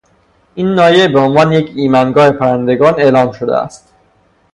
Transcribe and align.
این 0.55 0.73
ناحیه 0.75 1.07
بهعنوان 1.07 1.51
یک 1.51 1.71
ایمنگاه 1.75 2.31
پرندگان 2.31 2.93
اعلام 2.99 3.31
شده 3.31 3.55
است. 3.55 3.93